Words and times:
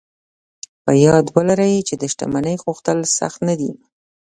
په 0.83 0.91
ياد 1.05 1.25
ولرئ 1.35 1.75
چې 1.87 1.95
د 2.01 2.03
شتمنۍ 2.11 2.55
غوښتل 2.63 2.97
سخت 3.17 3.39
نه 3.47 3.55
دي. 3.59 3.71